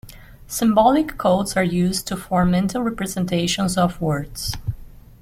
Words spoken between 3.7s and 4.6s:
of words.